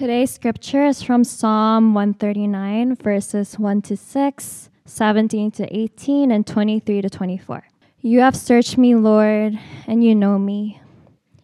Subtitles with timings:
[0.00, 7.02] Today's scripture is from Psalm 139, verses 1 to 6, 17 to 18, and 23
[7.02, 7.64] to 24.
[8.00, 10.80] You have searched me, Lord, and you know me.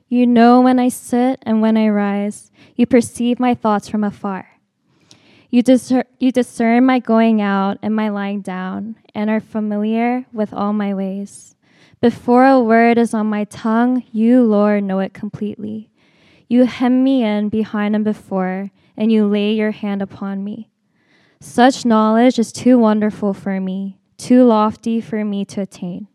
[0.09, 2.51] You know when I sit and when I rise.
[2.77, 4.49] You perceive my thoughts from afar.
[5.51, 10.55] You, discer- you discern my going out and my lying down, and are familiar with
[10.55, 11.57] all my ways.
[12.01, 15.91] Before a word is on my tongue, you, Lord, know it completely.
[16.49, 20.71] You hem me in behind and before, and you lay your hand upon me.
[21.41, 26.09] Such knowledge is too wonderful for me, too lofty for me to attain.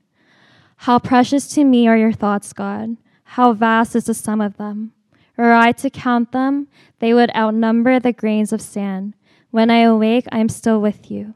[0.77, 2.97] How precious to me are your thoughts, God.
[3.23, 4.93] How vast is the sum of them.
[5.37, 6.67] Were I to count them,
[6.99, 9.15] they would outnumber the grains of sand.
[9.51, 11.33] When I awake, I am still with you.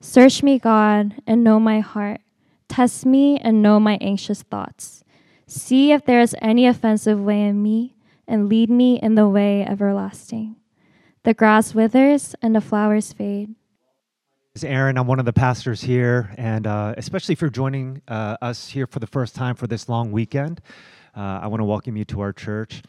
[0.00, 2.20] Search me, God, and know my heart.
[2.68, 5.04] Test me and know my anxious thoughts.
[5.46, 7.94] See if there is any offensive way in me,
[8.26, 10.56] and lead me in the way everlasting.
[11.24, 13.54] The grass withers and the flowers fade.
[14.54, 14.96] This is Aaron.
[14.98, 19.00] I'm one of the pastors here, and uh, especially for joining uh, us here for
[19.00, 20.60] the first time for this long weekend.
[21.16, 22.82] Uh, I want to welcome you to our church.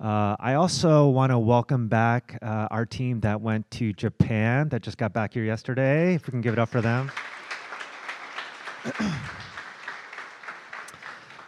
[0.00, 4.82] Uh, I also want to welcome back uh, our team that went to Japan that
[4.82, 6.14] just got back here yesterday.
[6.14, 7.10] If we can give it up for them.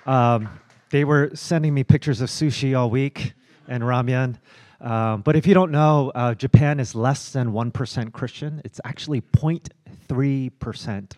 [0.07, 0.49] um,
[0.95, 3.33] they were sending me pictures of sushi all week
[3.67, 4.39] and ramen.
[4.81, 8.63] Um, but if you don't know, uh, Japan is less than 1% Christian.
[8.65, 11.13] It's actually 0.3%.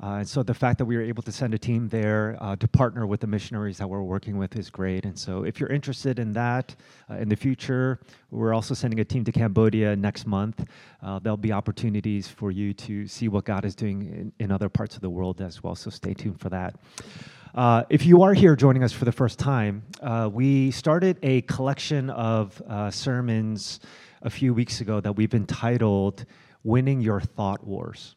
[0.00, 2.54] Uh, and so the fact that we were able to send a team there uh,
[2.56, 5.06] to partner with the missionaries that we're working with is great.
[5.06, 6.76] And so if you're interested in that
[7.10, 8.00] uh, in the future,
[8.30, 10.66] we're also sending a team to Cambodia next month.
[11.02, 14.68] Uh, there'll be opportunities for you to see what God is doing in, in other
[14.68, 15.74] parts of the world as well.
[15.74, 16.76] So stay tuned for that.
[17.54, 21.40] Uh, if you are here joining us for the first time, uh, we started a
[21.42, 23.80] collection of sermons
[24.22, 26.26] a few weeks ago that we've entitled
[26.62, 28.16] Winning Your Thought Wars.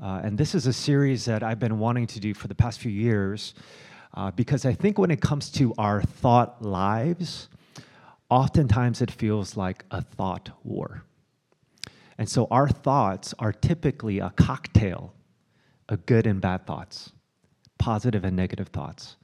[0.00, 2.78] Uh, and this is a series that I've been wanting to do for the past
[2.78, 3.54] few years
[4.14, 7.48] uh, because I think when it comes to our thought lives,
[8.30, 11.02] oftentimes it feels like a thought war.
[12.16, 15.14] And so our thoughts are typically a cocktail
[15.88, 17.12] of good and bad thoughts,
[17.78, 19.16] positive and negative thoughts,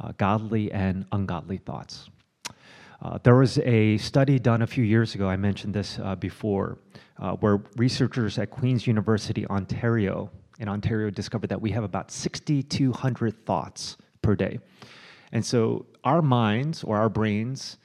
[0.00, 2.08] uh, godly and ungodly thoughts.
[3.02, 6.78] Uh, there was a study done a few years ago, I mentioned this uh, before,
[7.18, 13.44] uh, where researchers at Queen's University, Ontario, in Ontario discovered that we have about 6,200
[13.44, 14.58] thoughts per day.
[15.32, 17.76] And so our minds or our brains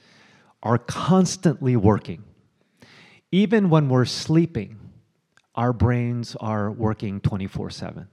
[0.62, 2.24] are constantly working.
[3.30, 4.78] Even when we're sleeping,
[5.54, 8.08] our brains are working 24 7.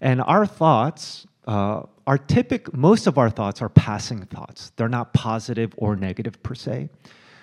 [0.00, 4.72] And our thoughts uh, are typical, most of our thoughts are passing thoughts.
[4.76, 6.90] They're not positive or negative per se.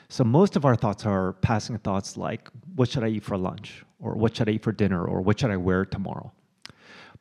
[0.09, 3.83] So most of our thoughts are passing thoughts like, what should I eat for lunch?
[3.99, 5.03] Or what should I eat for dinner?
[5.03, 6.31] Or what should I wear tomorrow?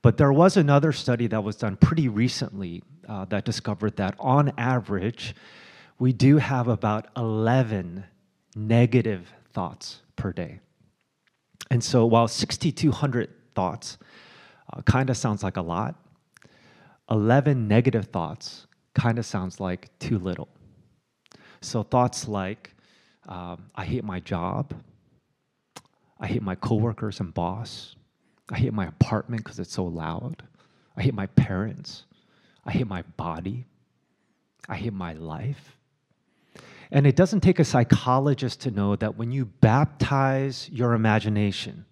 [0.02, 4.52] But there was another study that was done pretty recently uh, that discovered that on
[4.58, 5.34] average,
[5.98, 8.04] we do have about 11
[8.54, 10.60] negative thoughts per day.
[11.70, 13.96] And so while 6,200 thoughts
[14.74, 15.94] uh, kind of sounds like a lot,
[17.10, 20.48] 11 negative thoughts kind of sounds like too little.
[21.60, 22.74] So thoughts like,
[23.28, 24.74] um, I hate my job.
[26.20, 27.96] I hate my coworkers and boss.
[28.50, 30.42] I hate my apartment because it's so loud.
[30.96, 32.04] I hate my parents.
[32.64, 33.66] I hate my body.
[34.68, 35.78] I hate my life.
[36.90, 41.86] And it doesn't take a psychologist to know that when you baptize your imagination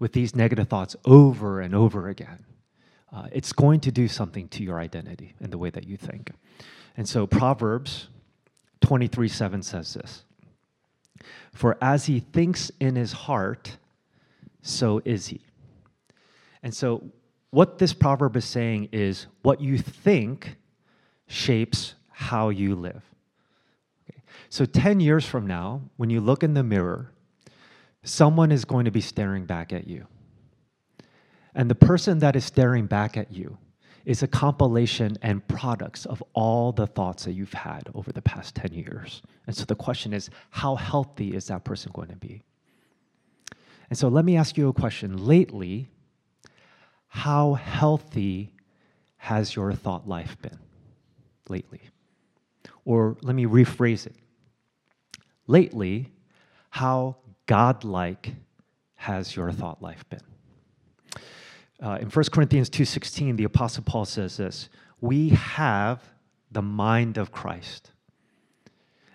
[0.00, 2.44] with these negative thoughts over and over again,
[3.12, 6.32] uh, it's going to do something to your identity and the way that you think.
[6.96, 8.08] And so Proverbs
[8.80, 10.24] 23 7 says this
[11.52, 13.76] For as he thinks in his heart,
[14.62, 15.40] so is he.
[16.62, 17.04] And so,
[17.50, 20.56] what this proverb is saying is what you think
[21.26, 23.02] shapes how you live.
[24.08, 24.20] Okay.
[24.50, 27.12] So, 10 years from now, when you look in the mirror,
[28.02, 30.06] someone is going to be staring back at you.
[31.54, 33.58] And the person that is staring back at you
[34.04, 38.54] is a compilation and products of all the thoughts that you've had over the past
[38.54, 39.22] 10 years.
[39.46, 42.42] And so the question is, how healthy is that person going to be?
[43.90, 45.26] And so let me ask you a question.
[45.26, 45.88] Lately,
[47.08, 48.54] how healthy
[49.16, 50.58] has your thought life been
[51.48, 51.82] lately?
[52.84, 54.14] Or let me rephrase it.
[55.46, 56.12] Lately,
[56.70, 57.16] how
[57.50, 58.36] godlike
[58.94, 60.20] has your thought life been?
[61.82, 64.68] Uh, in 1 Corinthians 2:16, the apostle Paul says this,
[65.00, 66.12] "We have
[66.52, 67.90] the mind of Christ."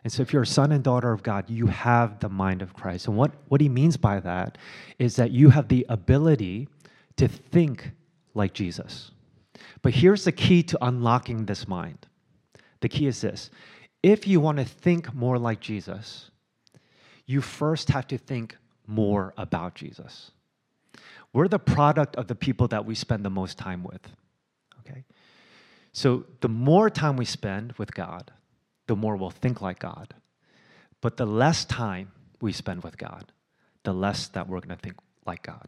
[0.03, 2.73] And so, if you're a son and daughter of God, you have the mind of
[2.73, 3.07] Christ.
[3.07, 4.57] And what, what he means by that
[4.99, 6.67] is that you have the ability
[7.15, 7.91] to think
[8.33, 9.11] like Jesus.
[9.81, 12.05] But here's the key to unlocking this mind
[12.81, 13.49] the key is this
[14.03, 16.31] if you want to think more like Jesus,
[17.25, 18.57] you first have to think
[18.87, 20.31] more about Jesus.
[21.33, 24.07] We're the product of the people that we spend the most time with.
[24.79, 25.03] Okay?
[25.91, 28.31] So the more time we spend with God,
[28.87, 30.13] the more we'll think like God.
[31.01, 32.11] But the less time
[32.41, 33.31] we spend with God,
[33.83, 34.95] the less that we're going to think
[35.25, 35.67] like God.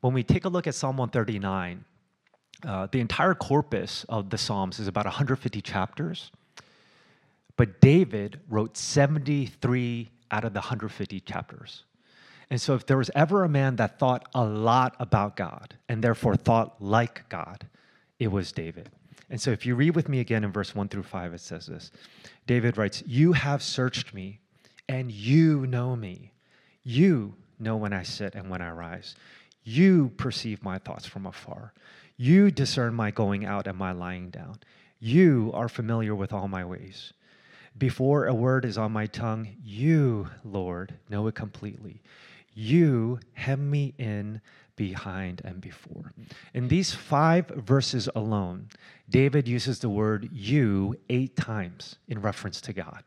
[0.00, 1.84] When we take a look at Psalm 139,
[2.64, 6.30] uh, the entire corpus of the Psalms is about 150 chapters,
[7.56, 11.84] but David wrote 73 out of the 150 chapters.
[12.50, 16.02] And so, if there was ever a man that thought a lot about God and
[16.02, 17.66] therefore thought like God,
[18.18, 18.90] it was David.
[19.28, 21.66] And so, if you read with me again in verse 1 through 5, it says
[21.66, 21.90] this
[22.46, 24.38] David writes, You have searched me,
[24.88, 26.32] and you know me.
[26.84, 29.16] You know when I sit and when I rise.
[29.64, 31.72] You perceive my thoughts from afar.
[32.16, 34.60] You discern my going out and my lying down.
[35.00, 37.12] You are familiar with all my ways.
[37.78, 42.00] Before a word is on my tongue, you, Lord, know it completely.
[42.54, 44.40] You hem me in
[44.76, 46.12] behind and before.
[46.54, 48.68] In these five verses alone,
[49.10, 53.02] David uses the word you eight times in reference to God.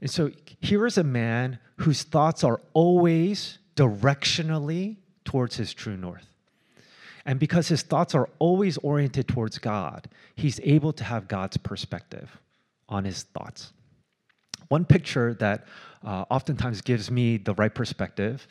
[0.00, 6.26] And so here is a man whose thoughts are always directionally towards his true north.
[7.24, 12.40] And because his thoughts are always oriented towards God, he's able to have God's perspective
[12.92, 13.72] on his thoughts.
[14.68, 15.66] One picture that
[16.04, 18.46] uh, oftentimes gives me the right perspective,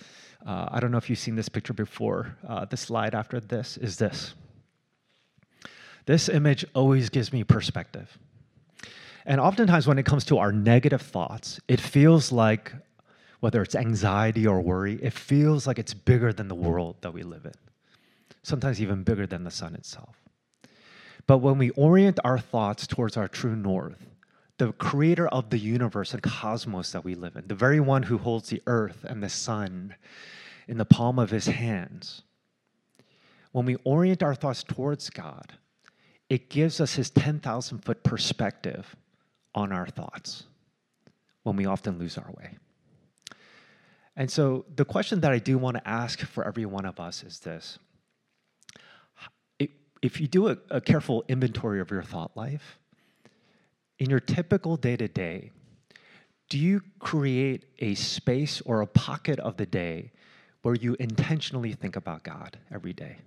[0.45, 3.77] uh, I don't know if you've seen this picture before, uh, the slide after this
[3.77, 4.33] is this.
[6.05, 8.17] This image always gives me perspective.
[9.25, 12.73] And oftentimes, when it comes to our negative thoughts, it feels like,
[13.39, 17.21] whether it's anxiety or worry, it feels like it's bigger than the world that we
[17.21, 17.53] live in
[18.43, 20.15] sometimes even bigger than the sun itself.
[21.27, 24.07] But when we orient our thoughts towards our true north,
[24.57, 28.17] the creator of the universe and cosmos that we live in, the very one who
[28.17, 29.95] holds the earth and the sun
[30.67, 32.23] in the palm of his hands,
[33.51, 35.53] when we orient our thoughts towards God,
[36.29, 38.95] it gives us his 10,000 foot perspective
[39.53, 40.43] on our thoughts
[41.43, 42.57] when we often lose our way.
[44.15, 47.23] And so, the question that I do want to ask for every one of us
[47.23, 47.79] is this
[50.01, 52.79] if you do a, a careful inventory of your thought life,
[54.01, 55.51] in your typical day to day,
[56.49, 60.09] do you create a space or a pocket of the day
[60.63, 63.17] where you intentionally think about God every day?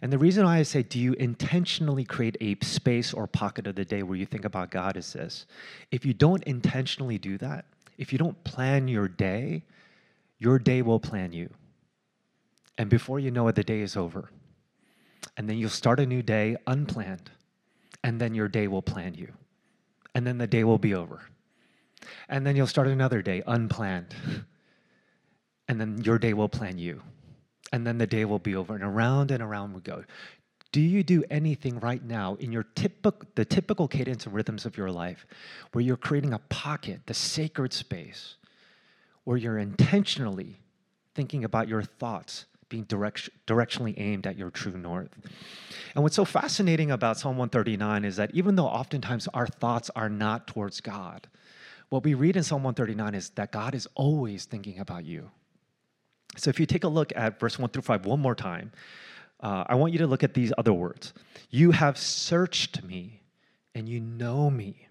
[0.00, 3.74] And the reason why I say, do you intentionally create a space or pocket of
[3.74, 5.46] the day where you think about God is this.
[5.90, 7.64] If you don't intentionally do that,
[7.98, 9.64] if you don't plan your day,
[10.38, 11.50] your day will plan you.
[12.78, 14.30] And before you know it, the day is over.
[15.36, 17.32] And then you'll start a new day unplanned.
[18.06, 19.32] And then your day will plan you.
[20.14, 21.22] And then the day will be over.
[22.28, 24.14] And then you'll start another day unplanned.
[25.68, 27.02] And then your day will plan you.
[27.72, 28.76] And then the day will be over.
[28.76, 30.04] And around and around we go.
[30.70, 34.76] Do you do anything right now in your typical the typical cadence and rhythms of
[34.76, 35.26] your life
[35.72, 38.36] where you're creating a pocket, the sacred space,
[39.24, 40.60] where you're intentionally
[41.16, 45.10] thinking about your thoughts, being direct, directionally aimed at your true north.
[45.94, 50.08] And what's so fascinating about Psalm 139 is that even though oftentimes our thoughts are
[50.08, 51.28] not towards God,
[51.88, 55.30] what we read in Psalm 139 is that God is always thinking about you.
[56.36, 58.72] So if you take a look at verse 1 through 5 one more time,
[59.40, 61.12] uh, I want you to look at these other words.
[61.50, 63.22] You have searched me
[63.74, 64.85] and you know me.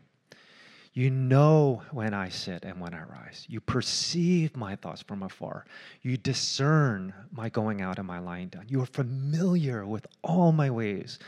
[0.96, 3.46] You know when I sit and when I rise.
[3.50, 5.66] You perceive my thoughts from afar.
[6.02, 8.68] You discern my going out and my lying down.
[8.70, 11.20] You are familiar with all my ways.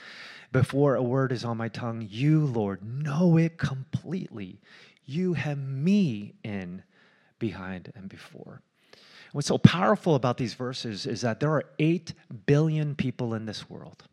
[0.54, 4.62] Before a word is on my tongue, you, Lord, know it completely.
[5.06, 6.82] You have me in
[7.38, 8.62] behind and before.
[9.34, 12.14] What's so powerful about these verses is that there are 8
[12.46, 14.06] billion people in this world,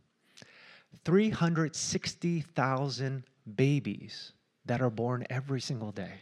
[1.04, 3.22] 360,000
[3.54, 4.32] babies
[4.66, 6.20] that are born every single day.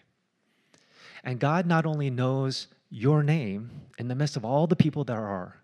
[1.25, 5.25] And God not only knows your name in the midst of all the people there
[5.27, 5.57] are,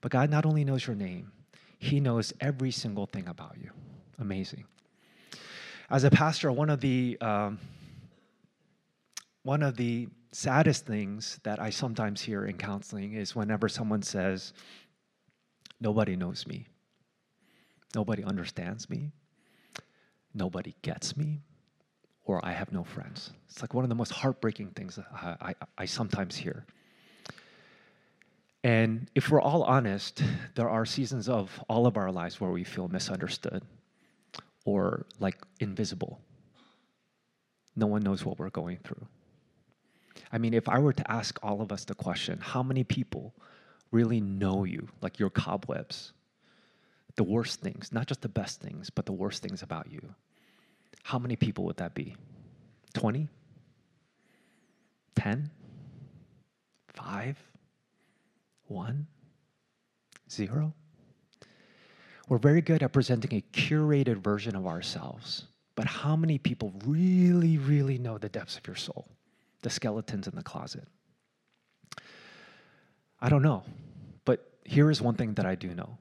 [0.00, 1.32] but God not only knows your name,
[1.78, 3.70] He knows every single thing about you.
[4.18, 4.64] Amazing.
[5.88, 7.58] As a pastor, one of the um,
[9.42, 14.52] one of the saddest things that I sometimes hear in counseling is whenever someone says,
[15.80, 16.66] Nobody knows me,
[17.94, 19.12] nobody understands me,
[20.34, 21.40] nobody gets me,
[22.30, 23.32] or I have no friends.
[23.48, 26.64] It's like one of the most heartbreaking things I, I, I sometimes hear.
[28.62, 30.22] And if we're all honest,
[30.54, 33.62] there are seasons of all of our lives where we feel misunderstood
[34.64, 36.20] or like invisible.
[37.74, 39.06] No one knows what we're going through.
[40.30, 43.34] I mean, if I were to ask all of us the question, how many people
[43.90, 46.12] really know you, like your cobwebs,
[47.16, 50.14] the worst things, not just the best things, but the worst things about you,
[51.02, 52.16] how many people would that be?
[52.94, 53.28] 20?
[55.16, 55.50] 10?
[56.94, 57.38] 5?
[58.66, 59.06] 1?
[60.30, 60.74] 0?
[62.28, 67.58] We're very good at presenting a curated version of ourselves, but how many people really,
[67.58, 69.08] really know the depths of your soul,
[69.62, 70.86] the skeletons in the closet?
[73.20, 73.64] I don't know,
[74.24, 75.98] but here is one thing that I do know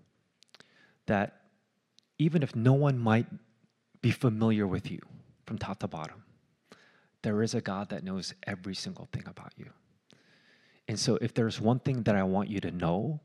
[1.07, 1.41] that
[2.19, 3.25] even if no one might
[4.01, 4.99] be familiar with you
[5.45, 6.23] from top to bottom.
[7.21, 9.69] There is a God that knows every single thing about you.
[10.87, 13.19] And so, if there's one thing that I want you to know,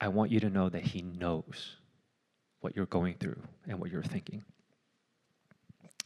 [0.00, 1.76] I want you to know that He knows
[2.60, 4.44] what you're going through and what you're thinking.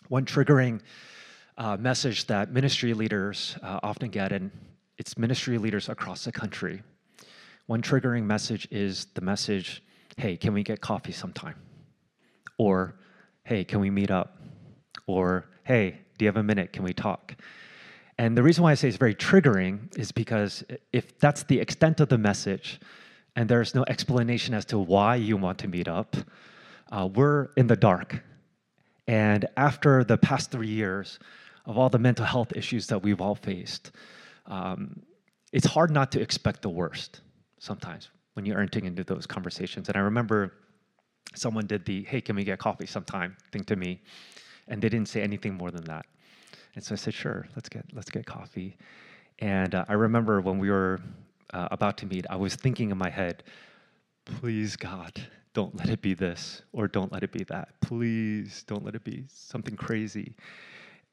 [0.08, 0.80] One triggering
[1.58, 4.50] uh, message that ministry leaders uh, often get, and
[4.99, 6.82] it's ministry leaders across the country.
[7.66, 9.82] One triggering message is the message,
[10.16, 11.56] hey, can we get coffee sometime?
[12.58, 12.96] Or
[13.47, 14.37] hey, can we meet up?
[15.07, 16.73] Or, hey, do you have a minute?
[16.73, 17.37] Can we talk?
[18.19, 22.00] And the reason why I say it's very triggering is because if that's the extent
[22.00, 22.81] of the message
[23.37, 26.17] and there's no explanation as to why you want to meet up,
[26.91, 28.21] uh, we're in the dark.
[29.07, 31.21] And after the past three years
[31.67, 33.93] of all the mental health issues that we've all faced,
[34.47, 35.03] um,
[35.53, 37.21] it's hard not to expect the worst
[37.61, 39.88] sometimes when you're entering into those conversations.
[39.88, 40.53] And I remember
[41.35, 43.37] someone did the hey can we get coffee sometime?
[43.52, 44.00] thing to me.
[44.68, 46.06] And they didn't say anything more than that.
[46.75, 48.76] And so i said sure let's get let's get coffee.
[49.38, 51.00] And uh, i remember when we were
[51.52, 53.45] uh, about to meet i was thinking in my head
[54.25, 57.80] please god don't let it be this or don't let it be that.
[57.80, 60.35] Please don't let it be something crazy.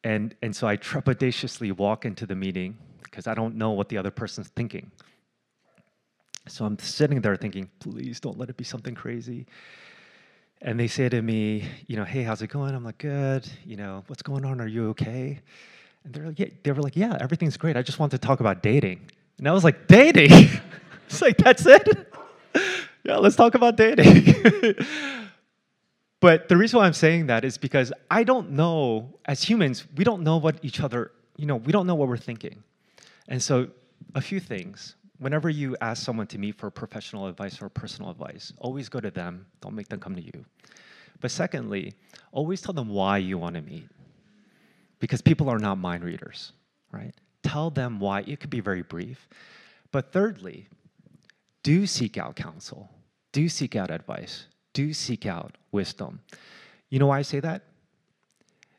[0.04, 3.98] And and so i trepidatiously walk into the meeting because i don't know what the
[3.98, 4.92] other person's thinking.
[6.50, 9.48] So i'm sitting there thinking please don't let it be something crazy
[10.64, 12.74] and they say to me, you know, hey, how's it going?
[12.74, 13.48] I'm like, good.
[13.66, 14.62] You know, what's going on?
[14.62, 15.42] Are you okay?
[16.06, 16.48] And they're like, yeah.
[16.64, 17.76] They were like, yeah, everything's great.
[17.76, 19.02] I just want to talk about dating.
[19.38, 20.32] And I was like, dating?
[21.08, 22.14] it's like, that's it?
[23.04, 24.34] yeah, let's talk about dating.
[26.22, 30.06] but the reason why I'm saying that is because I don't know, as humans, we
[30.06, 32.64] don't know what each other, you know, we don't know what we're thinking.
[33.28, 33.68] And so,
[34.16, 38.54] a few things whenever you ask someone to meet for professional advice or personal advice,
[38.58, 39.46] always go to them.
[39.62, 40.46] Don't make them come to you.
[41.22, 41.94] But secondly,
[42.32, 43.88] always tell them why you want to meet.
[45.00, 46.54] Because people are not mind readers,
[46.92, 47.14] right?
[47.44, 48.22] Tell them why.
[48.22, 49.28] It could be very brief.
[49.92, 50.68] But thirdly,
[51.62, 52.90] do seek out counsel.
[53.32, 54.48] Do seek out advice.
[54.74, 56.22] Do seek out wisdom.
[56.90, 57.64] You know why I say that?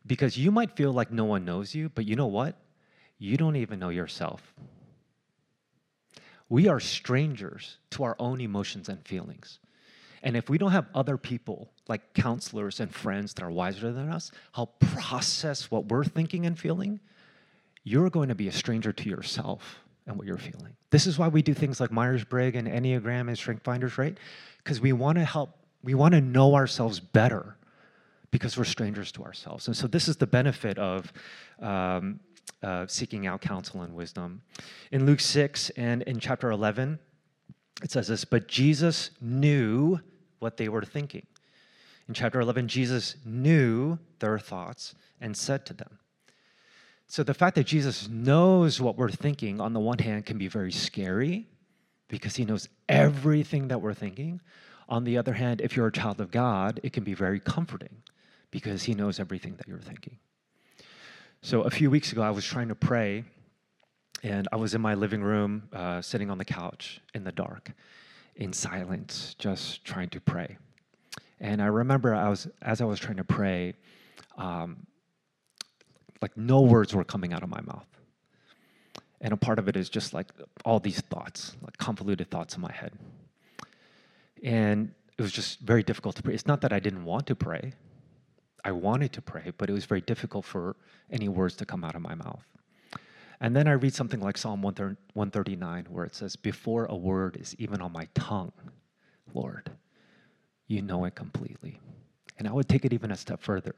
[0.07, 2.57] Because you might feel like no one knows you, but you know what?
[3.19, 4.53] You don't even know yourself
[6.55, 9.59] we are strangers to our own emotions and feelings.
[10.23, 14.09] And if we don't have other people, like counselors and friends that are wiser than
[14.09, 17.01] us, help process what we're thinking and feeling,
[17.83, 20.77] you're going to be a stranger to yourself and what you're feeling.
[20.91, 24.17] This is why we do things like Myers Briggs and Enneagram and Strength Finders, right?
[24.59, 27.57] Because we want to help, we want to know ourselves better
[28.31, 29.67] because we're strangers to ourselves.
[29.67, 31.13] And so this is the benefit of
[31.59, 32.21] um,
[32.63, 34.43] uh, seeking out counsel and wisdom.
[34.91, 36.99] In Luke 6 and in chapter 11,
[37.83, 40.01] it says this But Jesus knew
[40.39, 41.27] what they were thinking.
[42.09, 45.99] In chapter 11, Jesus knew their thoughts and said to them.
[47.07, 50.49] So the fact that Jesus knows what we're thinking, on the one hand, can be
[50.49, 51.47] very scary
[52.09, 54.41] because he knows everything that we're thinking.
[54.89, 58.03] On the other hand, if you're a child of God, it can be very comforting
[58.51, 60.19] because he knows everything that you're thinking.
[61.45, 63.23] So a few weeks ago, I was trying to pray,
[64.23, 67.71] and I was in my living room, uh, sitting on the couch in the dark,
[68.35, 70.57] in silence, just trying to pray.
[71.41, 73.75] And I remember I was as I was trying to pray,
[74.39, 74.87] um,
[76.23, 77.89] like no words were coming out of my mouth.
[79.21, 80.33] And a part of it is just like
[80.65, 82.95] all these thoughts, like convoluted thoughts in my head.
[84.43, 86.33] And it was just very difficult to pray.
[86.33, 87.75] It's not that I didn't want to pray.
[88.65, 90.77] I wanted to pray, but it was very difficult for
[91.11, 92.45] any words to come out of my mouth.
[93.41, 97.55] And then I read something like Psalm 139, where it says, Before a word is
[97.59, 98.53] even on my tongue,
[99.35, 99.71] Lord,
[100.67, 101.79] you know it completely.
[102.39, 103.75] And I would take it even a step further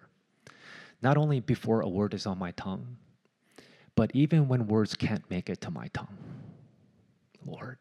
[1.02, 2.96] not only before a word is on my tongue,
[3.94, 6.16] but even when words can't make it to my tongue.
[7.44, 7.78] Lord,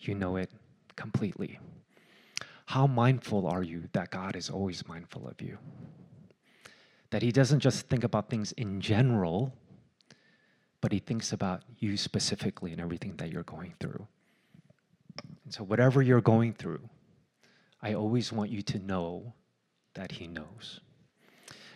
[0.00, 0.50] you know it
[0.96, 1.58] completely.
[2.66, 5.58] How mindful are you that God is always mindful of you?
[7.10, 9.54] That He doesn't just think about things in general,
[10.80, 14.06] but He thinks about you specifically and everything that you're going through.
[15.44, 16.88] And so, whatever you're going through,
[17.82, 19.32] I always want you to know
[19.94, 20.80] that He knows.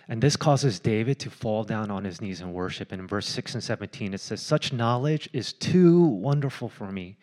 [0.08, 2.92] And this causes David to fall down on his knees and worship.
[2.92, 7.16] And in verse 6 and 17, it says, Such knowledge is too wonderful for me,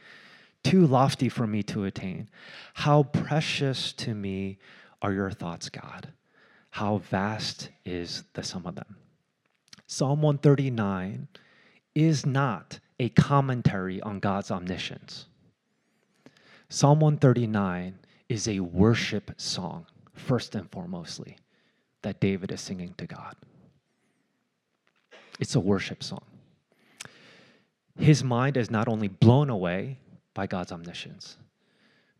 [0.63, 2.29] too lofty for me to attain.
[2.73, 4.57] How precious to me
[5.01, 6.13] are your thoughts, God.
[6.71, 8.95] How vast is the sum of them.
[9.87, 11.27] Psalm 139
[11.95, 15.25] is not a commentary on God's omniscience.
[16.69, 17.97] Psalm 139
[18.29, 21.37] is a worship song, first and foremostly,
[22.03, 23.35] that David is singing to God.
[25.39, 26.23] It's a worship song.
[27.97, 29.97] His mind is not only blown away
[30.33, 31.37] by God's omniscience,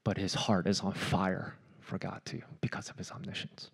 [0.04, 3.70] but his heart is on fire for God too because of his omniscience.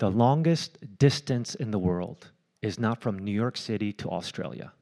[0.00, 2.30] The longest distance in the world
[2.62, 4.72] is not from New York City to Australia.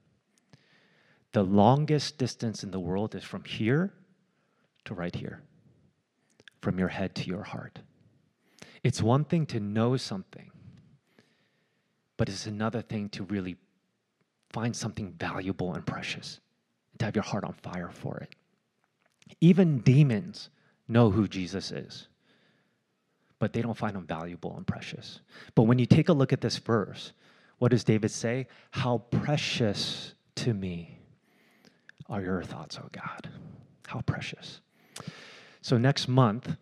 [1.32, 3.92] The longest distance in the world is from here
[4.84, 5.42] to right here,
[6.60, 7.80] from your head to your heart.
[8.84, 10.52] It's one thing to know something,
[12.16, 13.56] but it's another thing to really
[14.50, 16.38] find something valuable and precious,
[17.00, 18.36] to have your heart on fire for it.
[19.40, 20.48] Even demons
[20.86, 22.06] know who Jesus is,
[23.38, 25.20] but they don't find them valuable and precious.
[25.54, 27.12] But when you take a look at this verse,
[27.58, 28.46] what does David say?
[28.70, 30.98] How precious to me
[32.08, 33.28] are your thoughts, oh God.
[33.86, 34.60] How precious.
[35.60, 36.56] So next month,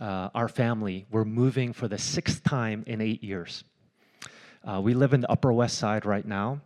[0.00, 3.64] uh, our family, we're moving for the sixth time in eight years.
[4.64, 6.60] Uh, we live in the Upper West Side right now,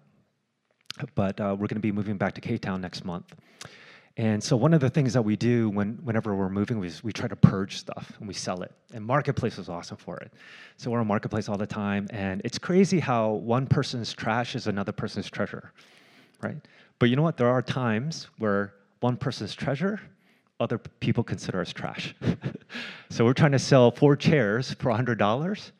[1.14, 3.34] but uh, we're going to be moving back to K Town next month.
[4.18, 7.12] And so one of the things that we do when, whenever we're moving is we
[7.12, 8.72] try to purge stuff and we sell it.
[8.92, 10.32] And Marketplace is awesome for it.
[10.76, 14.66] So we're on Marketplace all the time, and it's crazy how one person's trash is
[14.66, 15.72] another person's treasure,
[16.42, 16.56] right?
[16.98, 17.36] But you know what?
[17.36, 20.00] There are times where one person's treasure
[20.60, 22.16] other people consider as trash.
[23.10, 25.70] so we're trying to sell four chairs for $100,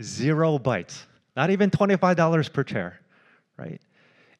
[0.00, 3.00] zero bites, not even $25 per chair,
[3.56, 3.80] right?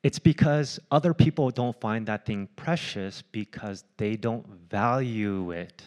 [0.02, 5.82] It's because other people don't find that thing precious because they don't value it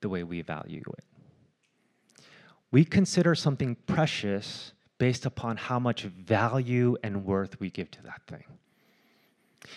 [0.00, 2.24] the way we value it.
[2.70, 8.20] We consider something precious based upon how much value and worth we give to that
[8.26, 8.44] thing.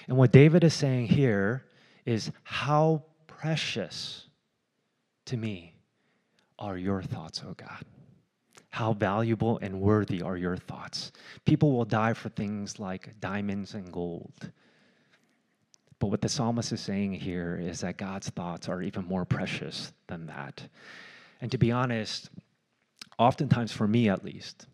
[0.07, 1.65] And what David is saying here
[2.05, 4.27] is how precious
[5.25, 5.73] to me
[6.59, 7.83] are your thoughts, oh God.
[8.75, 11.13] How valuable and worthy are your thoughts?
[11.45, 14.51] People will die for things like diamonds and gold.
[15.97, 19.93] But what the psalmist is saying here is that God's thoughts are even more precious
[20.07, 20.61] than that.
[21.39, 22.29] And to be honest,
[23.17, 24.67] oftentimes for me at least,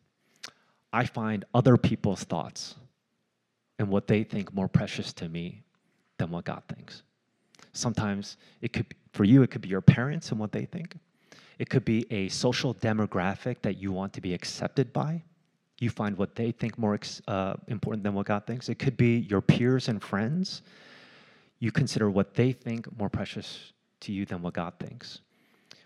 [0.92, 2.74] I find other people's thoughts
[3.78, 5.62] and what they think more precious to me
[6.18, 7.04] than what God thinks.
[7.74, 10.98] Sometimes it could, for you, it could be your parents and what they think.
[11.62, 15.22] It could be a social demographic that you want to be accepted by.
[15.80, 18.68] You find what they think more uh, important than what God thinks.
[18.68, 20.64] It could be your peers and friends.
[21.60, 25.22] You consider what they think more precious to you than what God thinks.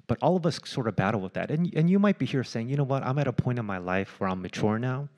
[0.07, 1.51] But all of us sort of battle with that.
[1.51, 3.65] And, and you might be here saying, you know what, I'm at a point in
[3.65, 5.09] my life where I'm mature now,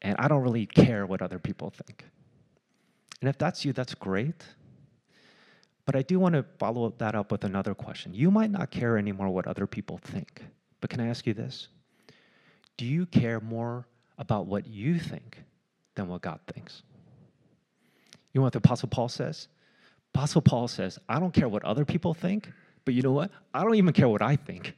[0.00, 2.04] and I don't really care what other people think.
[3.20, 4.44] And if that's you, that's great.
[5.84, 8.14] But I do want to follow that up with another question.
[8.14, 10.44] You might not care anymore what other people think,
[10.80, 11.68] but can I ask you this?
[12.76, 13.86] Do you care more
[14.18, 15.42] about what you think
[15.94, 16.82] than what God thinks?
[18.32, 19.48] You know what the Apostle Paul says?
[20.14, 22.50] Apostle Paul says, I don't care what other people think,
[22.84, 23.30] but you know what?
[23.52, 24.74] I don't even care what I think.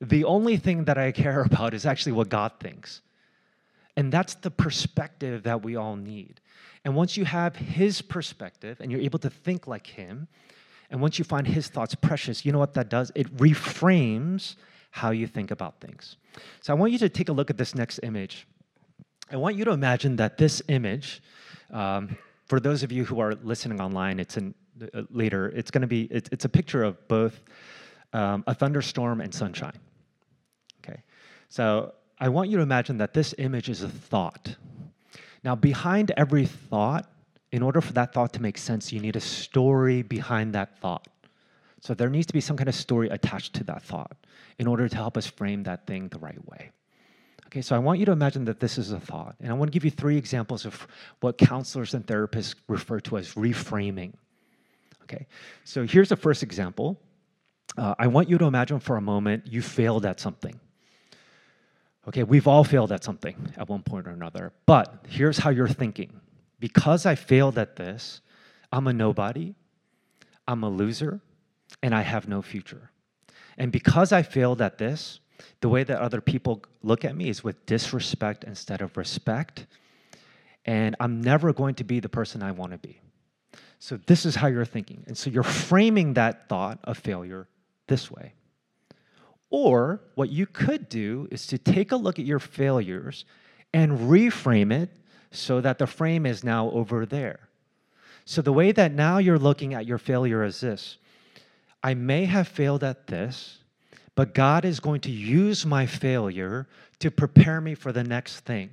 [0.00, 3.02] The only thing that I care about is actually what God thinks.
[3.96, 6.40] And that's the perspective that we all need.
[6.84, 10.28] And once you have his perspective and you're able to think like him,
[10.90, 13.12] and once you find his thoughts precious, you know what that does?
[13.14, 14.56] It reframes
[14.90, 16.16] how you think about things.
[16.60, 18.46] So I want you to take a look at this next image.
[19.30, 21.22] I want you to imagine that this image,
[21.70, 24.54] um, for those of you who are listening online, it's in
[24.94, 25.48] uh, later.
[25.48, 27.40] It's going to be it's, it's, a picture of both
[28.12, 29.78] um, a thunderstorm and sunshine.
[30.82, 31.02] Okay,
[31.48, 34.54] so I want you to imagine that this image is a thought.
[35.42, 37.10] Now, behind every thought,
[37.50, 41.08] in order for that thought to make sense, you need a story behind that thought.
[41.80, 44.16] So there needs to be some kind of story attached to that thought
[44.60, 46.70] in order to help us frame that thing the right way.
[47.46, 49.34] Okay, so I want you to imagine that this is a thought.
[49.40, 50.86] And I want to give you three examples of
[51.18, 54.12] what counselors and therapists refer to as reframing.
[55.02, 55.26] Okay,
[55.64, 57.00] so here's the first example.
[57.76, 60.60] Uh, I want you to imagine for a moment you failed at something.
[62.08, 64.52] Okay, we've all failed at something at one point or another.
[64.66, 66.20] But here's how you're thinking
[66.58, 68.20] because I failed at this,
[68.72, 69.54] I'm a nobody,
[70.46, 71.20] I'm a loser,
[71.82, 72.90] and I have no future.
[73.58, 75.20] And because I failed at this,
[75.60, 79.66] the way that other people look at me is with disrespect instead of respect.
[80.64, 83.00] And I'm never going to be the person I want to be.
[83.78, 85.02] So, this is how you're thinking.
[85.08, 87.48] And so, you're framing that thought of failure
[87.88, 88.34] this way.
[89.52, 93.26] Or what you could do is to take a look at your failures
[93.74, 94.88] and reframe it
[95.30, 97.38] so that the frame is now over there.
[98.24, 100.96] So the way that now you're looking at your failure is this
[101.82, 103.58] I may have failed at this,
[104.14, 106.66] but God is going to use my failure
[107.00, 108.70] to prepare me for the next thing.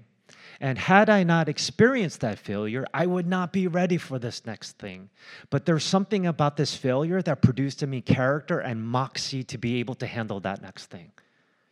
[0.61, 4.77] And had I not experienced that failure, I would not be ready for this next
[4.77, 5.09] thing.
[5.49, 9.79] But there's something about this failure that produced in me character and moxie to be
[9.79, 11.11] able to handle that next thing.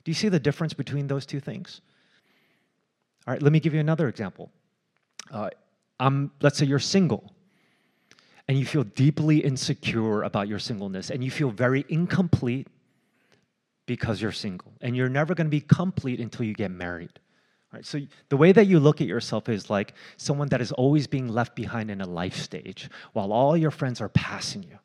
[0.06, 1.82] Do you see the difference between those two things?
[3.28, 4.52] All right, let me give you another example.
[5.30, 5.50] Uh,
[6.42, 7.34] let's say you're single
[8.48, 12.68] and you feel deeply insecure about your singleness and you feel very incomplete
[13.86, 14.72] because you're single.
[14.80, 17.20] And you're never going to be complete until you get married.
[17.74, 17.86] Right?
[17.86, 18.00] So
[18.30, 21.56] the way that you look at yourself is like someone that is always being left
[21.56, 24.80] behind in a life stage while all your friends are passing you.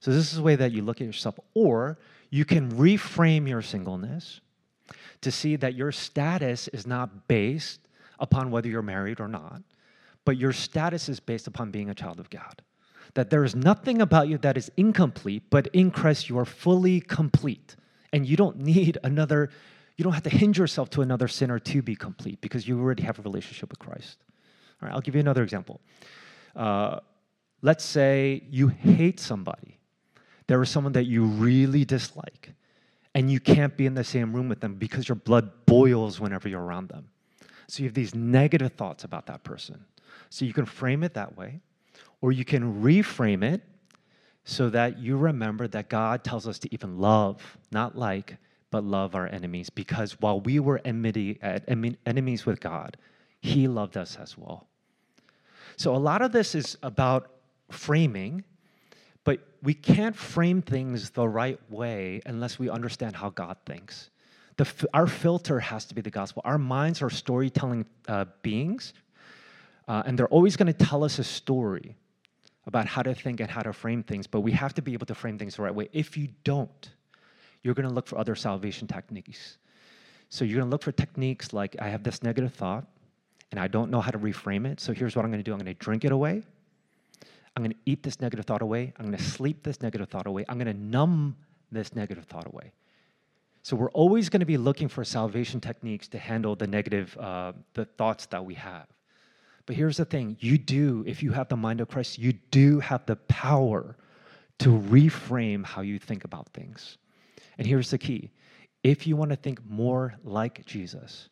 [0.00, 1.38] So this is the way that you look at yourself.
[1.54, 4.40] Or you can reframe your singleness
[5.22, 7.80] to see that your status is not based
[8.18, 9.62] upon whether you're married or not,
[10.26, 12.60] but your status is based upon being a child of God.
[13.14, 17.00] That there is nothing about you that is incomplete, but in Christ you are fully
[17.00, 17.76] complete.
[18.12, 19.50] And you don't need another
[19.96, 23.02] you don't have to hinge yourself to another sinner to be complete because you already
[23.02, 24.18] have a relationship with Christ.
[24.82, 25.80] All right, I'll give you another example.
[26.56, 27.00] Uh,
[27.62, 29.78] let's say you hate somebody.
[30.46, 32.52] There is someone that you really dislike,
[33.14, 36.48] and you can't be in the same room with them because your blood boils whenever
[36.48, 37.08] you're around them.
[37.68, 39.84] So you have these negative thoughts about that person.
[40.28, 41.60] So you can frame it that way,
[42.20, 43.62] or you can reframe it
[44.44, 48.36] so that you remember that God tells us to even love, not like,
[48.74, 52.96] but love our enemies because while we were enmity, enemies with God,
[53.40, 54.66] He loved us as well.
[55.76, 57.30] So a lot of this is about
[57.70, 58.42] framing,
[59.22, 64.10] but we can't frame things the right way unless we understand how God thinks.
[64.56, 66.42] The, our filter has to be the gospel.
[66.44, 68.92] Our minds are storytelling uh, beings,
[69.86, 71.94] uh, and they're always going to tell us a story
[72.66, 75.06] about how to think and how to frame things, but we have to be able
[75.06, 75.88] to frame things the right way.
[75.92, 76.90] If you don't,
[77.64, 79.58] you're going to look for other salvation techniques.
[80.28, 82.86] So you're going to look for techniques like I have this negative thought
[83.50, 84.78] and I don't know how to reframe it.
[84.78, 86.42] So here's what I'm going to do I'm going to drink it away.
[87.56, 88.92] I'm going to eat this negative thought away.
[88.98, 90.44] I'm going to sleep this negative thought away.
[90.48, 91.36] I'm going to numb
[91.72, 92.72] this negative thought away.
[93.62, 97.52] So we're always going to be looking for salvation techniques to handle the negative uh,
[97.72, 98.86] the thoughts that we have.
[99.64, 102.80] But here's the thing: you do, if you have the mind of Christ, you do
[102.80, 103.96] have the power
[104.58, 106.98] to reframe how you think about things.
[107.58, 108.30] And here's the key
[108.82, 111.30] if you want to think more like Jesus,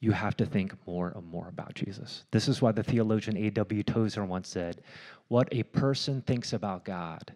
[0.00, 2.24] you have to think more and more about Jesus.
[2.30, 3.82] This is why the theologian A.W.
[3.82, 4.82] Tozer once said,
[5.28, 7.32] What a person thinks about God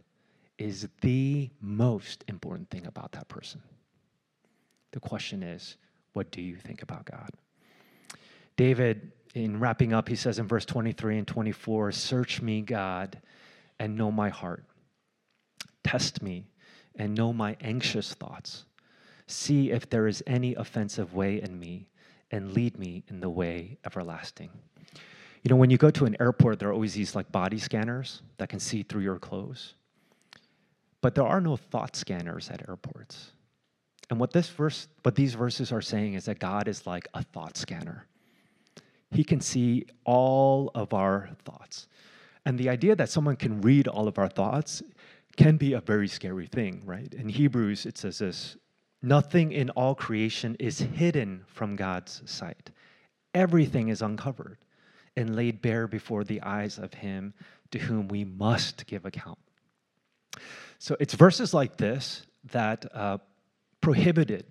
[0.59, 3.63] is the most important thing about that person.
[4.93, 5.77] The question is,
[6.13, 7.31] what do you think about God?
[8.57, 13.21] David, in wrapping up, he says in verse 23 and 24 Search me, God,
[13.79, 14.65] and know my heart.
[15.85, 16.49] Test me
[16.99, 18.65] and know my anxious thoughts.
[19.27, 21.89] See if there is any offensive way in me,
[22.31, 24.51] and lead me in the way everlasting.
[25.43, 28.23] You know, when you go to an airport, there are always these like body scanners
[28.39, 29.75] that can see through your clothes.
[31.01, 33.33] But there are no thought scanners at airports.
[34.11, 37.23] And what this verse, what these verses are saying is that God is like a
[37.23, 38.07] thought scanner.
[39.11, 41.87] He can see all of our thoughts.
[42.45, 44.83] And the idea that someone can read all of our thoughts
[45.39, 47.15] can be a very scary thing, right?
[47.15, 48.57] In Hebrews, it says this
[49.01, 52.71] Nothing in all creation is hidden from God's sight.
[53.33, 54.59] Everything is uncovered
[55.17, 57.35] and laid bare before the eyes of Him
[57.71, 59.39] to whom we must give account.
[60.81, 63.19] So it's verses like this that uh,
[63.81, 64.45] prohibited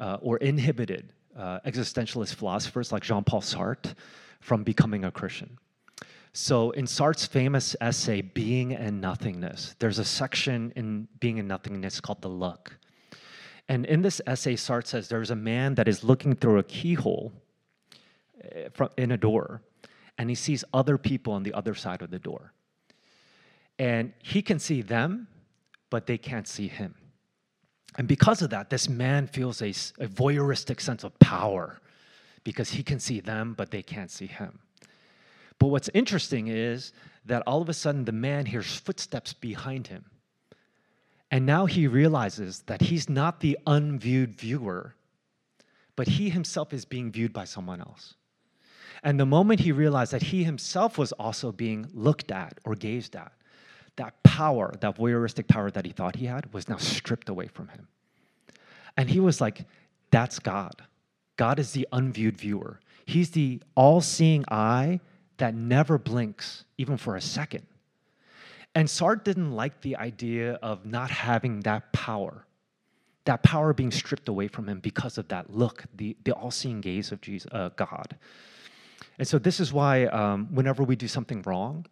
[0.00, 3.94] uh, or inhibited uh, existentialist philosophers like Jean Paul Sartre
[4.40, 5.58] from becoming a Christian.
[6.34, 12.00] So, in Sartre's famous essay, Being and Nothingness, there's a section in Being and Nothingness
[12.00, 12.78] called The Look.
[13.68, 17.32] And in this essay, Sartre says there's a man that is looking through a keyhole
[18.50, 19.62] eh, in a door,
[20.16, 22.54] and he sees other people on the other side of the door.
[23.78, 25.28] And he can see them,
[25.90, 26.94] but they can't see him.
[27.98, 31.80] And because of that, this man feels a voyeuristic sense of power
[32.42, 34.60] because he can see them, but they can't see him.
[35.62, 36.92] But what's interesting is
[37.24, 40.06] that all of a sudden the man hears footsteps behind him.
[41.30, 44.96] And now he realizes that he's not the unviewed viewer,
[45.94, 48.14] but he himself is being viewed by someone else.
[49.04, 53.14] And the moment he realized that he himself was also being looked at or gazed
[53.14, 53.30] at,
[53.94, 57.68] that power, that voyeuristic power that he thought he had, was now stripped away from
[57.68, 57.86] him.
[58.96, 59.64] And he was like,
[60.10, 60.82] that's God.
[61.36, 62.80] God is the unviewed viewer.
[63.06, 64.98] He's the all seeing eye
[65.42, 67.66] that never blinks, even for a second.
[68.76, 72.46] And Sartre didn't like the idea of not having that power,
[73.24, 76.80] that power being stripped away from him because of that look, the, the all seeing
[76.80, 78.16] gaze of Jesus, uh, God.
[79.18, 81.86] And so, this is why um, whenever we do something wrong,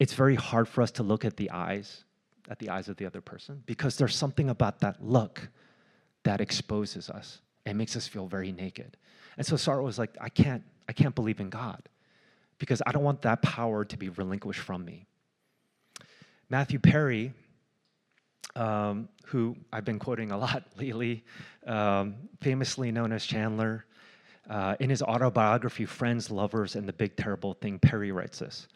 [0.00, 2.02] it's very hard for us to look at the eyes,
[2.48, 5.48] at the eyes of the other person, because there's something about that look
[6.24, 8.96] that exposes us and makes us feel very naked.
[9.36, 11.88] And so Sartre was like, I can't, I can't believe in God
[12.60, 15.06] because I don't want that power to be relinquished from me.
[16.48, 17.32] Matthew Perry,
[18.54, 21.24] um, who I've been quoting a lot lately,
[21.66, 23.86] um, famously known as Chandler,
[24.48, 28.68] uh, in his autobiography, Friends, Lovers, and the Big Terrible Thing, Perry writes this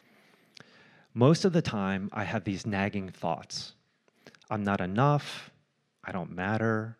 [1.12, 3.74] Most of the time, I have these nagging thoughts
[4.50, 5.50] I'm not enough,
[6.02, 6.96] I don't matter,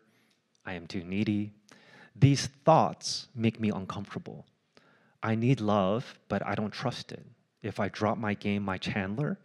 [0.67, 1.53] I am too needy.
[2.17, 4.47] These thoughts make me uncomfortable.
[5.25, 7.25] I need love, but I don't trust it.
[7.63, 9.39] If I drop my game, my Chandler,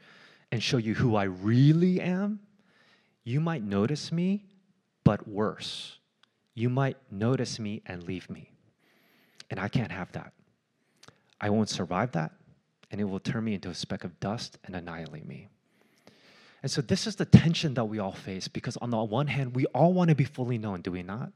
[0.52, 2.42] and show you who I really am,
[3.24, 4.44] you might notice me,
[5.06, 5.98] but worse,
[6.54, 8.52] you might notice me and leave me.
[9.50, 10.34] And I can't have that.
[11.40, 12.34] I won't survive that,
[12.92, 15.48] and it will turn me into a speck of dust and annihilate me.
[16.62, 19.56] And so, this is the tension that we all face because, on the one hand,
[19.56, 21.32] we all want to be fully known, do we not?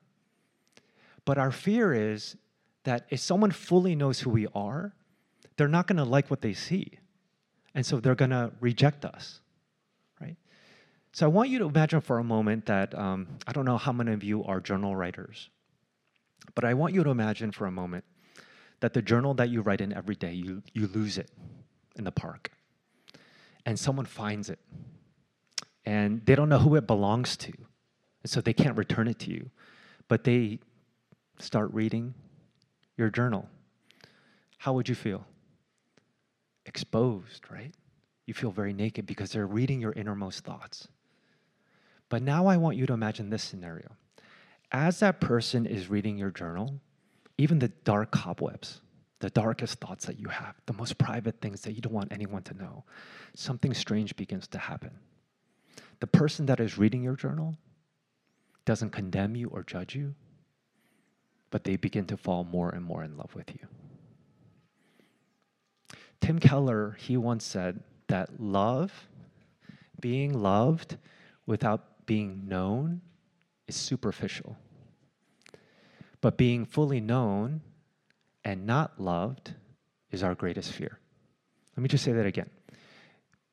[1.24, 2.36] But our fear is
[2.84, 4.94] that if someone fully knows who we are,
[5.58, 7.00] they're not going to like what they see.
[7.76, 9.40] And so they're going to reject us,
[10.22, 10.36] right?
[11.12, 13.92] So I want you to imagine for a moment that um, I don't know how
[13.92, 15.50] many of you are journal writers,
[16.56, 18.04] but I want you to imagine for a moment
[18.82, 21.32] that the journal that you write in every day, you, you lose it
[21.96, 22.52] in the park.
[23.66, 24.60] And someone finds it.
[25.86, 27.54] And they don't know who it belongs to.
[28.24, 29.50] And so they can't return it to you.
[30.10, 30.60] But they
[31.40, 32.14] start reading
[32.98, 33.50] your journal.
[34.58, 35.26] How would you feel?
[36.66, 37.74] Exposed, right?
[38.26, 40.88] You feel very naked because they're reading your innermost thoughts.
[42.10, 43.98] But now I want you to imagine this scenario.
[44.72, 46.80] As that person is reading your journal,
[47.38, 48.82] even the dark cobwebs,
[49.20, 52.44] the darkest thoughts that you have, the most private things that you don't want anyone
[52.44, 52.84] to know,
[53.36, 54.92] something strange begins to happen.
[56.00, 57.56] The person that is reading your journal
[58.66, 60.16] doesn't condemn you or judge you,
[61.54, 63.68] but they begin to fall more and more in love with you.
[66.20, 69.08] Tim Keller, he once said that love,
[70.00, 70.98] being loved
[71.46, 73.02] without being known,
[73.68, 74.58] is superficial.
[76.22, 77.62] But being fully known
[78.44, 79.54] and not loved
[80.10, 80.98] is our greatest fear.
[81.78, 82.50] Let me just say that again.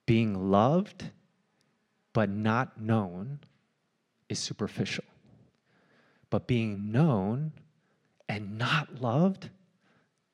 [0.06, 1.04] Being loved
[2.14, 3.40] but not known
[4.30, 5.04] is superficial.
[6.30, 7.52] But being known
[8.31, 9.51] and not loved,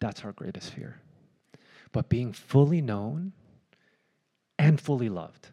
[0.00, 1.00] that's our greatest fear.
[1.92, 3.32] But being fully known
[4.58, 5.48] and fully loved,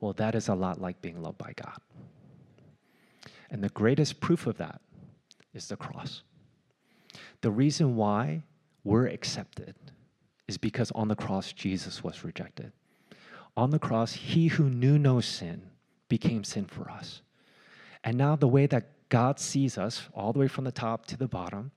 [0.00, 1.78] well, that is a lot like being loved by God.
[3.50, 4.80] And the greatest proof of that
[5.52, 6.22] is the cross.
[7.42, 8.42] The reason why
[8.82, 9.74] we're accepted
[10.48, 12.72] is because on the cross, Jesus was rejected.
[13.58, 15.70] On the cross, he who knew no sin
[16.08, 17.20] became sin for us.
[18.02, 21.16] And now, the way that God sees us, all the way from the top to
[21.16, 21.70] the bottom,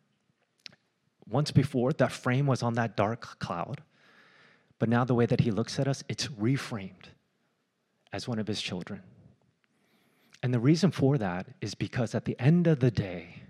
[1.30, 3.82] once before, that frame was on that dark cloud.
[4.80, 7.08] But now, the way that he looks at us, it's reframed
[8.14, 9.02] as one of his children.
[10.42, 13.42] And the reason for that is because at the end of the day,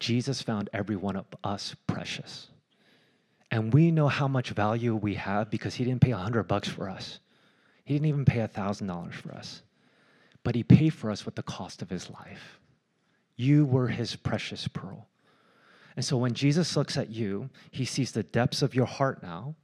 [0.00, 2.48] Jesus found every one of us precious.
[3.50, 6.68] And we know how much value we have because he didn't pay a hundred bucks
[6.68, 7.20] for us.
[7.84, 9.62] He didn't even pay a thousand dollars for us.
[10.44, 12.58] But he paid for us with the cost of his life.
[13.36, 15.08] You were his precious pearl.
[15.96, 19.54] And so when Jesus looks at you, he sees the depths of your heart now,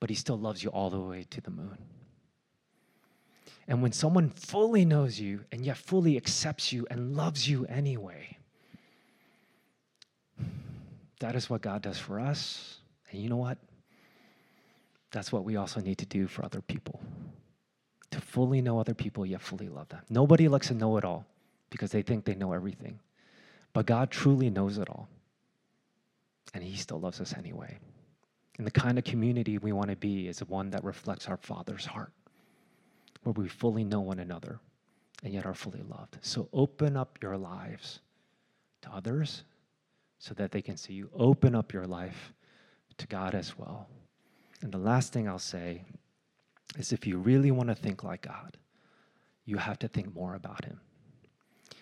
[0.00, 1.78] but he still loves you all the way to the moon.
[3.68, 8.36] And when someone fully knows you and yet fully accepts you and loves you anyway,
[11.20, 12.78] that is what God does for us.
[13.10, 13.58] And you know what?
[15.12, 17.00] That's what we also need to do for other people.
[18.10, 20.00] To fully know other people, yet fully love them.
[20.10, 21.26] Nobody likes to know it all
[21.70, 22.98] because they think they know everything.
[23.72, 25.08] But God truly knows it all.
[26.54, 27.78] And He still loves us anyway.
[28.58, 31.86] And the kind of community we want to be is one that reflects our Father's
[31.86, 32.12] heart,
[33.22, 34.58] where we fully know one another
[35.22, 36.18] and yet are fully loved.
[36.20, 38.00] So open up your lives
[38.82, 39.44] to others
[40.18, 41.10] so that they can see you.
[41.14, 42.32] Open up your life
[42.98, 43.88] to God as well.
[44.62, 45.84] And the last thing I'll say
[46.78, 48.56] is if you really want to think like God,
[49.44, 50.80] you have to think more about Him.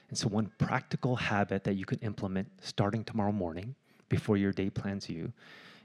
[0.09, 3.75] And so, one practical habit that you can implement starting tomorrow morning
[4.09, 5.33] before your day plans you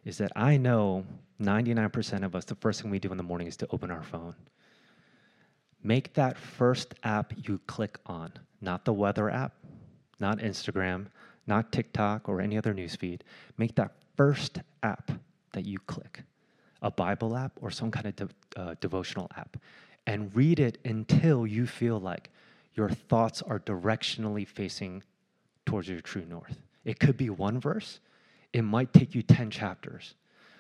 [0.06, 1.06] is that I know
[1.42, 4.04] 99% of us, the first thing we do in the morning is to open our
[4.04, 4.36] phone.
[5.82, 9.54] Make that first app you click on, not the weather app,
[10.20, 11.08] not Instagram,
[11.48, 13.22] not TikTok or any other newsfeed.
[13.58, 15.12] Make that first app
[15.52, 16.24] that you click
[16.84, 18.30] a Bible app or some kind of de-
[18.62, 19.58] uh, devotional app
[20.06, 22.30] and read it until you feel like
[22.76, 25.02] your thoughts are directionally facing
[25.66, 26.58] towards your true north.
[26.84, 28.00] It could be one verse,
[28.52, 30.16] it might take you 10 chapters,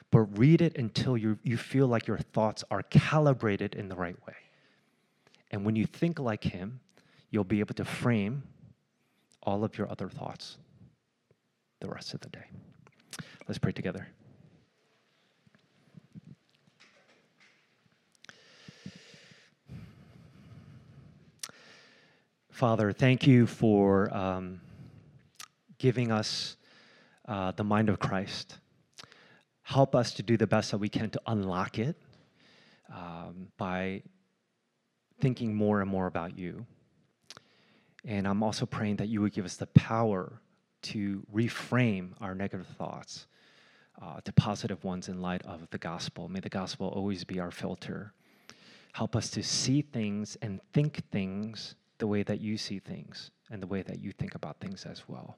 [0.10, 4.16] but read it until you, you feel like your thoughts are calibrated in the right
[4.26, 4.36] way.
[5.52, 6.80] And when you think like Him,
[7.30, 8.44] you'll be able to frame
[9.44, 10.58] all of your other thoughts
[11.82, 12.46] the rest of the day.
[13.48, 14.08] Let's pray together.
[22.54, 24.62] Father, thank you for um,
[25.80, 26.56] giving us
[27.28, 28.60] uh, the mind of Christ.
[29.63, 31.98] Help us to do the best that we can to unlock it
[32.94, 34.04] um, by
[35.20, 36.63] thinking more and more about you.
[38.06, 40.39] And I'm also praying that you would give us the power
[40.84, 43.26] to reframe our negative thoughts
[44.00, 46.30] uh, to positive ones in light of the gospel.
[46.30, 48.13] May the gospel always be our filter.
[48.92, 53.63] Help us to see things and think things the way that you see things and
[53.63, 55.38] the way that you think about things as well.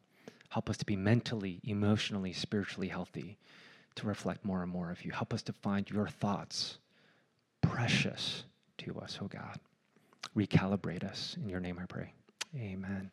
[0.50, 3.38] Help us to be mentally, emotionally, spiritually healthy,
[3.94, 5.12] to reflect more and more of you.
[5.12, 6.80] Help us to find your thoughts
[7.62, 8.46] precious
[8.80, 9.60] to us, oh God.
[10.36, 11.38] Recalibrate us.
[11.40, 12.12] In your name I pray.
[12.58, 13.12] Amen.